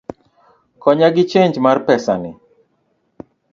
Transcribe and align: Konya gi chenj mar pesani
Konya 0.83 1.09
gi 1.15 1.23
chenj 1.31 1.55
mar 1.65 1.77
pesani 1.87 2.31